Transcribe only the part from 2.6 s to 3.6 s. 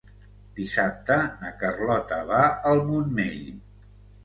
al Montmell.